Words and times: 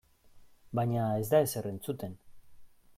Baina 0.79 1.03
ez 1.19 1.29
da 1.35 1.43
ezer 1.49 1.71
entzuten. 1.75 2.19